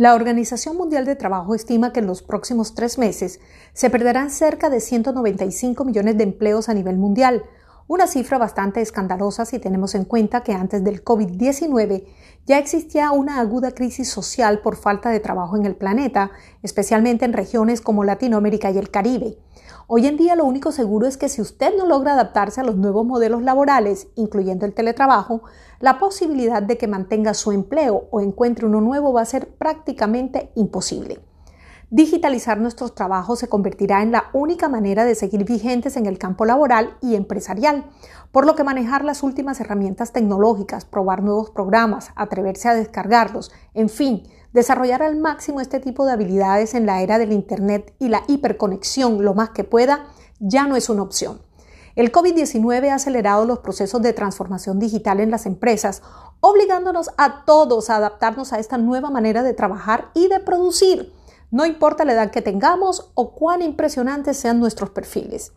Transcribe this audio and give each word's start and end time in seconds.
La 0.00 0.14
Organización 0.14 0.78
Mundial 0.78 1.04
de 1.04 1.14
Trabajo 1.14 1.54
estima 1.54 1.92
que 1.92 2.00
en 2.00 2.06
los 2.06 2.22
próximos 2.22 2.74
tres 2.74 2.96
meses 2.96 3.38
se 3.74 3.90
perderán 3.90 4.30
cerca 4.30 4.70
de 4.70 4.80
195 4.80 5.84
millones 5.84 6.16
de 6.16 6.24
empleos 6.24 6.70
a 6.70 6.72
nivel 6.72 6.96
mundial, 6.96 7.44
una 7.90 8.06
cifra 8.06 8.38
bastante 8.38 8.80
escandalosa 8.80 9.44
si 9.44 9.58
tenemos 9.58 9.96
en 9.96 10.04
cuenta 10.04 10.44
que 10.44 10.52
antes 10.52 10.84
del 10.84 11.04
COVID-19 11.04 12.04
ya 12.46 12.56
existía 12.56 13.10
una 13.10 13.40
aguda 13.40 13.72
crisis 13.72 14.08
social 14.08 14.60
por 14.60 14.76
falta 14.76 15.10
de 15.10 15.18
trabajo 15.18 15.56
en 15.56 15.66
el 15.66 15.74
planeta, 15.74 16.30
especialmente 16.62 17.24
en 17.24 17.32
regiones 17.32 17.80
como 17.80 18.04
Latinoamérica 18.04 18.70
y 18.70 18.78
el 18.78 18.92
Caribe. 18.92 19.38
Hoy 19.88 20.06
en 20.06 20.16
día 20.16 20.36
lo 20.36 20.44
único 20.44 20.70
seguro 20.70 21.08
es 21.08 21.16
que 21.16 21.28
si 21.28 21.42
usted 21.42 21.76
no 21.76 21.84
logra 21.84 22.12
adaptarse 22.12 22.60
a 22.60 22.64
los 22.64 22.76
nuevos 22.76 23.04
modelos 23.04 23.42
laborales, 23.42 24.06
incluyendo 24.14 24.66
el 24.66 24.72
teletrabajo, 24.72 25.42
la 25.80 25.98
posibilidad 25.98 26.62
de 26.62 26.78
que 26.78 26.86
mantenga 26.86 27.34
su 27.34 27.50
empleo 27.50 28.06
o 28.12 28.20
encuentre 28.20 28.66
uno 28.66 28.80
nuevo 28.80 29.12
va 29.12 29.22
a 29.22 29.24
ser 29.24 29.48
prácticamente 29.48 30.52
imposible. 30.54 31.18
Digitalizar 31.92 32.60
nuestros 32.60 32.94
trabajos 32.94 33.40
se 33.40 33.48
convertirá 33.48 34.00
en 34.00 34.12
la 34.12 34.26
única 34.32 34.68
manera 34.68 35.04
de 35.04 35.16
seguir 35.16 35.44
vigentes 35.44 35.96
en 35.96 36.06
el 36.06 36.18
campo 36.18 36.44
laboral 36.44 36.96
y 37.02 37.16
empresarial, 37.16 37.84
por 38.30 38.46
lo 38.46 38.54
que 38.54 38.62
manejar 38.62 39.04
las 39.04 39.24
últimas 39.24 39.58
herramientas 39.58 40.12
tecnológicas, 40.12 40.84
probar 40.84 41.24
nuevos 41.24 41.50
programas, 41.50 42.10
atreverse 42.14 42.68
a 42.68 42.74
descargarlos, 42.74 43.50
en 43.74 43.88
fin, 43.88 44.22
desarrollar 44.52 45.02
al 45.02 45.16
máximo 45.16 45.60
este 45.60 45.80
tipo 45.80 46.06
de 46.06 46.12
habilidades 46.12 46.74
en 46.74 46.86
la 46.86 47.02
era 47.02 47.18
del 47.18 47.32
Internet 47.32 47.92
y 47.98 48.08
la 48.08 48.22
hiperconexión 48.28 49.24
lo 49.24 49.34
más 49.34 49.50
que 49.50 49.64
pueda, 49.64 50.06
ya 50.38 50.68
no 50.68 50.76
es 50.76 50.90
una 50.90 51.02
opción. 51.02 51.42
El 51.96 52.12
COVID-19 52.12 52.88
ha 52.88 52.94
acelerado 52.94 53.44
los 53.46 53.58
procesos 53.58 54.00
de 54.00 54.12
transformación 54.12 54.78
digital 54.78 55.18
en 55.18 55.32
las 55.32 55.44
empresas, 55.44 56.02
obligándonos 56.38 57.10
a 57.18 57.44
todos 57.44 57.90
a 57.90 57.96
adaptarnos 57.96 58.52
a 58.52 58.60
esta 58.60 58.78
nueva 58.78 59.10
manera 59.10 59.42
de 59.42 59.54
trabajar 59.54 60.12
y 60.14 60.28
de 60.28 60.38
producir 60.38 61.12
no 61.50 61.66
importa 61.66 62.04
la 62.04 62.12
edad 62.12 62.30
que 62.30 62.42
tengamos 62.42 63.10
o 63.14 63.34
cuán 63.34 63.62
impresionantes 63.62 64.36
sean 64.36 64.60
nuestros 64.60 64.90
perfiles. 64.90 65.52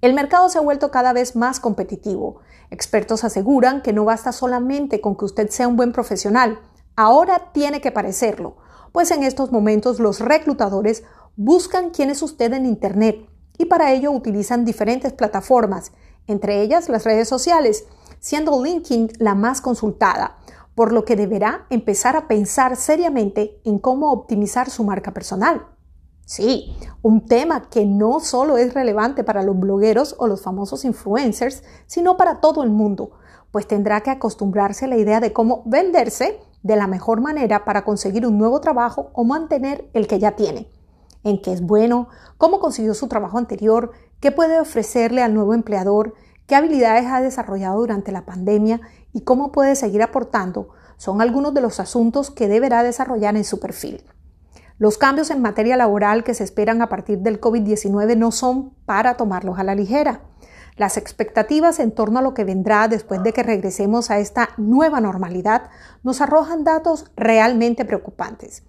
El 0.00 0.14
mercado 0.14 0.48
se 0.48 0.58
ha 0.58 0.62
vuelto 0.62 0.90
cada 0.90 1.12
vez 1.12 1.36
más 1.36 1.60
competitivo. 1.60 2.40
Expertos 2.70 3.24
aseguran 3.24 3.82
que 3.82 3.92
no 3.92 4.04
basta 4.04 4.32
solamente 4.32 5.00
con 5.00 5.16
que 5.16 5.24
usted 5.24 5.48
sea 5.50 5.68
un 5.68 5.76
buen 5.76 5.92
profesional, 5.92 6.58
ahora 6.96 7.52
tiene 7.52 7.80
que 7.80 7.92
parecerlo, 7.92 8.56
pues 8.92 9.10
en 9.10 9.22
estos 9.22 9.52
momentos 9.52 10.00
los 10.00 10.20
reclutadores 10.20 11.04
buscan 11.36 11.90
quién 11.90 12.10
es 12.10 12.22
usted 12.22 12.52
en 12.52 12.66
Internet 12.66 13.28
y 13.58 13.66
para 13.66 13.92
ello 13.92 14.10
utilizan 14.10 14.64
diferentes 14.64 15.12
plataformas, 15.12 15.92
entre 16.26 16.62
ellas 16.62 16.88
las 16.88 17.04
redes 17.04 17.28
sociales, 17.28 17.84
siendo 18.20 18.62
LinkedIn 18.62 19.12
la 19.18 19.34
más 19.34 19.60
consultada, 19.60 20.38
por 20.74 20.92
lo 20.92 21.04
que 21.04 21.16
deberá 21.16 21.66
empezar 21.70 22.16
a 22.16 22.28
pensar 22.28 22.76
seriamente 22.76 23.60
en 23.64 23.78
cómo 23.78 24.12
optimizar 24.12 24.70
su 24.70 24.84
marca 24.84 25.12
personal. 25.12 25.66
Sí, 26.24 26.74
un 27.02 27.26
tema 27.26 27.68
que 27.68 27.84
no 27.84 28.20
solo 28.20 28.56
es 28.56 28.72
relevante 28.72 29.24
para 29.24 29.42
los 29.42 29.58
blogueros 29.58 30.14
o 30.18 30.26
los 30.26 30.42
famosos 30.42 30.84
influencers, 30.84 31.62
sino 31.86 32.16
para 32.16 32.40
todo 32.40 32.62
el 32.62 32.70
mundo, 32.70 33.12
pues 33.50 33.66
tendrá 33.66 34.00
que 34.00 34.10
acostumbrarse 34.10 34.86
a 34.86 34.88
la 34.88 34.96
idea 34.96 35.20
de 35.20 35.32
cómo 35.32 35.62
venderse 35.66 36.40
de 36.62 36.76
la 36.76 36.86
mejor 36.86 37.20
manera 37.20 37.64
para 37.64 37.84
conseguir 37.84 38.26
un 38.26 38.38
nuevo 38.38 38.60
trabajo 38.60 39.10
o 39.12 39.24
mantener 39.24 39.90
el 39.92 40.06
que 40.06 40.18
ya 40.18 40.36
tiene. 40.36 40.70
En 41.24 41.40
qué 41.42 41.52
es 41.52 41.60
bueno, 41.60 42.08
cómo 42.38 42.60
consiguió 42.60 42.94
su 42.94 43.08
trabajo 43.08 43.36
anterior, 43.38 43.92
qué 44.20 44.32
puede 44.32 44.60
ofrecerle 44.60 45.22
al 45.22 45.34
nuevo 45.34 45.54
empleador, 45.54 46.14
qué 46.52 46.56
habilidades 46.56 47.06
ha 47.06 47.22
desarrollado 47.22 47.80
durante 47.80 48.12
la 48.12 48.26
pandemia 48.26 48.82
y 49.14 49.22
cómo 49.22 49.52
puede 49.52 49.74
seguir 49.74 50.02
aportando 50.02 50.68
son 50.98 51.22
algunos 51.22 51.54
de 51.54 51.62
los 51.62 51.80
asuntos 51.80 52.30
que 52.30 52.46
deberá 52.46 52.82
desarrollar 52.82 53.36
en 53.36 53.44
su 53.44 53.58
perfil. 53.58 54.04
Los 54.76 54.98
cambios 54.98 55.30
en 55.30 55.40
materia 55.40 55.78
laboral 55.78 56.24
que 56.24 56.34
se 56.34 56.44
esperan 56.44 56.82
a 56.82 56.90
partir 56.90 57.20
del 57.20 57.40
COVID-19 57.40 58.18
no 58.18 58.32
son 58.32 58.74
para 58.84 59.16
tomarlos 59.16 59.58
a 59.58 59.64
la 59.64 59.74
ligera. 59.74 60.24
Las 60.76 60.98
expectativas 60.98 61.80
en 61.80 61.90
torno 61.90 62.18
a 62.18 62.22
lo 62.22 62.34
que 62.34 62.44
vendrá 62.44 62.86
después 62.86 63.22
de 63.22 63.32
que 63.32 63.42
regresemos 63.42 64.10
a 64.10 64.18
esta 64.18 64.50
nueva 64.58 65.00
normalidad 65.00 65.70
nos 66.02 66.20
arrojan 66.20 66.64
datos 66.64 67.10
realmente 67.16 67.86
preocupantes. 67.86 68.62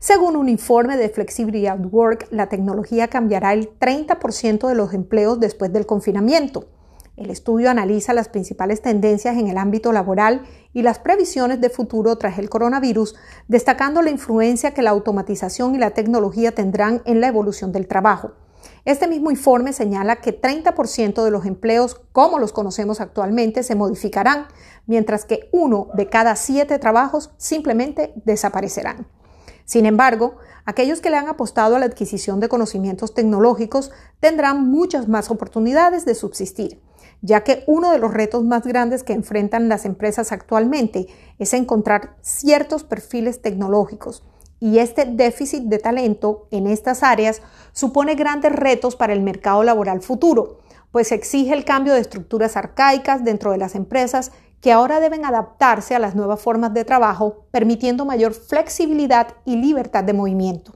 Según 0.00 0.34
un 0.34 0.48
informe 0.48 0.96
de 0.96 1.08
Flexibility 1.08 1.68
at 1.68 1.78
Work, 1.92 2.26
la 2.32 2.48
tecnología 2.48 3.06
cambiará 3.06 3.52
el 3.52 3.70
30% 3.78 4.66
de 4.66 4.74
los 4.74 4.94
empleos 4.94 5.38
después 5.38 5.72
del 5.72 5.86
confinamiento. 5.86 6.66
El 7.16 7.30
estudio 7.30 7.70
analiza 7.70 8.14
las 8.14 8.28
principales 8.28 8.80
tendencias 8.82 9.36
en 9.36 9.48
el 9.48 9.58
ámbito 9.58 9.92
laboral 9.92 10.42
y 10.72 10.82
las 10.82 10.98
previsiones 10.98 11.60
de 11.60 11.68
futuro 11.68 12.16
tras 12.16 12.38
el 12.38 12.48
coronavirus, 12.48 13.14
destacando 13.48 14.00
la 14.02 14.10
influencia 14.10 14.72
que 14.72 14.82
la 14.82 14.90
automatización 14.90 15.74
y 15.74 15.78
la 15.78 15.90
tecnología 15.90 16.52
tendrán 16.52 17.02
en 17.04 17.20
la 17.20 17.28
evolución 17.28 17.72
del 17.72 17.88
trabajo. 17.88 18.32
Este 18.84 19.08
mismo 19.08 19.30
informe 19.30 19.72
señala 19.72 20.16
que 20.16 20.38
30% 20.38 21.24
de 21.24 21.30
los 21.30 21.46
empleos 21.46 22.00
como 22.12 22.38
los 22.38 22.52
conocemos 22.52 23.00
actualmente 23.00 23.62
se 23.62 23.74
modificarán, 23.74 24.46
mientras 24.86 25.24
que 25.24 25.48
uno 25.52 25.88
de 25.94 26.08
cada 26.08 26.36
siete 26.36 26.78
trabajos 26.78 27.32
simplemente 27.36 28.12
desaparecerán. 28.24 29.06
Sin 29.70 29.86
embargo, 29.86 30.34
aquellos 30.64 31.00
que 31.00 31.10
le 31.10 31.16
han 31.16 31.28
apostado 31.28 31.76
a 31.76 31.78
la 31.78 31.86
adquisición 31.86 32.40
de 32.40 32.48
conocimientos 32.48 33.14
tecnológicos 33.14 33.92
tendrán 34.18 34.68
muchas 34.68 35.06
más 35.06 35.30
oportunidades 35.30 36.04
de 36.04 36.16
subsistir 36.16 36.82
ya 37.22 37.44
que 37.44 37.62
uno 37.66 37.92
de 37.92 37.98
los 37.98 38.12
retos 38.12 38.42
más 38.44 38.66
grandes 38.66 39.04
que 39.04 39.12
enfrentan 39.12 39.68
las 39.68 39.84
empresas 39.84 40.32
actualmente 40.32 41.06
es 41.38 41.52
encontrar 41.52 42.16
ciertos 42.22 42.82
perfiles 42.82 43.42
tecnológicos. 43.42 44.24
Y 44.58 44.78
este 44.78 45.04
déficit 45.04 45.64
de 45.64 45.78
talento 45.78 46.48
en 46.50 46.66
estas 46.66 47.02
áreas 47.02 47.42
supone 47.72 48.14
grandes 48.14 48.52
retos 48.52 48.96
para 48.96 49.12
el 49.12 49.20
mercado 49.20 49.62
laboral 49.62 50.00
futuro, 50.00 50.60
pues 50.92 51.12
exige 51.12 51.52
el 51.52 51.66
cambio 51.66 51.92
de 51.92 52.00
estructuras 52.00 52.56
arcaicas 52.56 53.22
dentro 53.22 53.52
de 53.52 53.58
las 53.58 53.74
empresas 53.74 54.32
que 54.60 54.72
ahora 54.72 55.00
deben 55.00 55.24
adaptarse 55.24 55.94
a 55.94 55.98
las 55.98 56.14
nuevas 56.14 56.40
formas 56.40 56.74
de 56.74 56.84
trabajo, 56.84 57.46
permitiendo 57.50 58.04
mayor 58.04 58.34
flexibilidad 58.34 59.28
y 59.44 59.56
libertad 59.56 60.04
de 60.04 60.12
movimiento. 60.12 60.74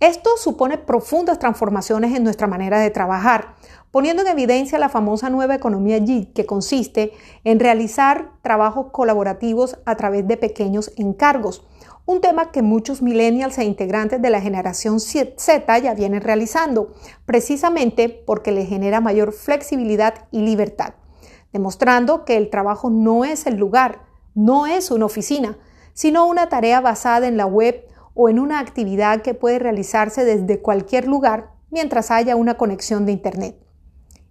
Esto 0.00 0.30
supone 0.36 0.78
profundas 0.78 1.40
transformaciones 1.40 2.14
en 2.14 2.22
nuestra 2.22 2.46
manera 2.46 2.78
de 2.78 2.90
trabajar, 2.90 3.56
poniendo 3.90 4.22
en 4.22 4.28
evidencia 4.28 4.78
la 4.78 4.88
famosa 4.88 5.28
nueva 5.28 5.56
economía 5.56 5.98
JIT, 5.98 6.34
que 6.34 6.46
consiste 6.46 7.12
en 7.42 7.58
realizar 7.58 8.30
trabajos 8.42 8.92
colaborativos 8.92 9.76
a 9.86 9.96
través 9.96 10.28
de 10.28 10.36
pequeños 10.36 10.92
encargos, 10.96 11.66
un 12.06 12.20
tema 12.20 12.52
que 12.52 12.62
muchos 12.62 13.02
millennials 13.02 13.58
e 13.58 13.64
integrantes 13.64 14.22
de 14.22 14.30
la 14.30 14.40
generación 14.40 15.00
Z 15.00 15.78
ya 15.78 15.94
vienen 15.94 16.20
realizando, 16.20 16.94
precisamente 17.26 18.08
porque 18.08 18.52
le 18.52 18.66
genera 18.66 19.00
mayor 19.00 19.32
flexibilidad 19.32 20.14
y 20.30 20.42
libertad, 20.42 20.94
demostrando 21.58 22.24
que 22.24 22.36
el 22.36 22.50
trabajo 22.50 22.88
no 22.88 23.24
es 23.24 23.44
el 23.48 23.56
lugar, 23.56 24.02
no 24.36 24.68
es 24.68 24.92
una 24.92 25.06
oficina, 25.06 25.58
sino 25.92 26.24
una 26.28 26.48
tarea 26.48 26.80
basada 26.80 27.26
en 27.26 27.36
la 27.36 27.46
web 27.46 27.84
o 28.14 28.28
en 28.28 28.38
una 28.38 28.60
actividad 28.60 29.22
que 29.22 29.34
puede 29.34 29.58
realizarse 29.58 30.24
desde 30.24 30.62
cualquier 30.62 31.08
lugar 31.08 31.50
mientras 31.70 32.12
haya 32.12 32.36
una 32.36 32.56
conexión 32.56 33.06
de 33.06 33.12
Internet. 33.12 33.56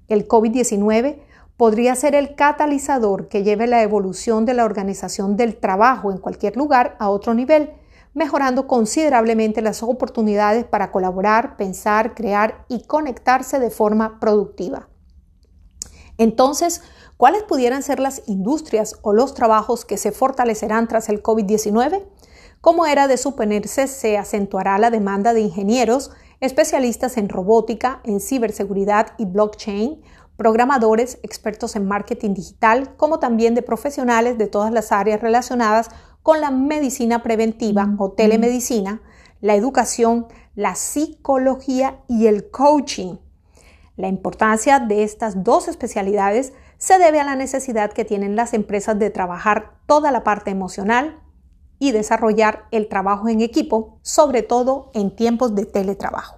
El 0.08 0.26
COVID-19 0.26 1.18
podría 1.58 1.96
ser 1.96 2.16
el 2.16 2.34
catalizador 2.36 3.28
que 3.28 3.44
lleve 3.44 3.68
la 3.68 3.84
evolución 3.84 4.46
de 4.46 4.54
la 4.54 4.64
organización 4.64 5.36
del 5.36 5.58
trabajo 5.58 6.14
en 6.14 6.20
cualquier 6.20 6.56
lugar 6.56 6.96
a 6.98 7.10
otro 7.10 7.34
nivel, 7.34 7.72
mejorando 8.14 8.68
considerablemente 8.68 9.62
las 9.62 9.84
oportunidades 9.84 10.64
para 10.64 10.94
colaborar, 10.94 11.58
pensar, 11.58 12.16
crear 12.16 12.64
y 12.70 12.84
conectarse 12.84 13.60
de 13.60 13.70
forma 13.70 14.18
productiva. 14.22 14.88
Entonces, 16.18 16.82
¿cuáles 17.18 17.44
pudieran 17.44 17.84
ser 17.84 18.00
las 18.00 18.24
industrias 18.28 18.96
o 19.02 19.14
los 19.14 19.34
trabajos 19.34 19.86
que 19.86 19.98
se 19.98 20.12
fortalecerán 20.12 20.88
tras 20.88 21.10
el 21.10 21.22
COVID-19? 21.22 22.04
Como 22.62 22.86
era 22.86 23.08
de 23.08 23.18
suponerse, 23.18 23.88
se 23.88 24.18
acentuará 24.18 24.78
la 24.78 24.90
demanda 24.90 25.34
de 25.34 25.42
ingenieros 25.42 26.12
especialistas 26.40 27.18
en 27.18 27.30
robótica, 27.30 28.02
en 28.04 28.20
ciberseguridad 28.20 29.14
y 29.18 29.26
blockchain, 29.26 30.02
programadores, 30.38 31.20
expertos 31.24 31.76
en 31.76 31.88
marketing 31.88 32.34
digital, 32.34 32.96
como 32.96 33.20
también 33.20 33.56
de 33.56 33.64
profesionales 33.64 34.38
de 34.38 34.48
todas 34.48 34.72
las 34.72 34.92
áreas 34.92 35.22
relacionadas 35.22 35.90
con 36.22 36.42
la 36.42 36.52
medicina 36.52 37.24
preventiva 37.24 37.88
o 37.98 38.12
telemedicina, 38.12 39.02
la 39.42 39.56
educación, 39.56 40.28
la 40.56 40.76
psicología 40.76 42.02
y 42.08 42.28
el 42.28 42.50
coaching. 42.52 43.16
La 43.98 44.08
importancia 44.08 44.80
de 44.80 45.04
estas 45.04 45.44
dos 45.44 45.68
especialidades 45.68 46.54
se 46.78 46.98
debe 46.98 47.20
a 47.20 47.26
la 47.26 47.36
necesidad 47.36 47.92
que 47.92 48.06
tienen 48.06 48.38
las 48.38 48.54
empresas 48.54 48.98
de 48.98 49.10
trabajar 49.10 49.74
toda 49.88 50.12
la 50.12 50.24
parte 50.24 50.52
emocional, 50.52 51.22
y 51.80 51.92
desarrollar 51.92 52.66
el 52.72 52.88
trabajo 52.88 53.30
en 53.30 53.42
equipo, 53.42 54.00
sobre 54.02 54.42
todo 54.42 54.92
en 54.94 55.16
tiempos 55.16 55.56
de 55.56 55.66
teletrabajo. 55.66 56.38